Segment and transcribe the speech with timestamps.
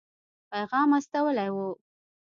[0.51, 1.67] پیغام استولی وو.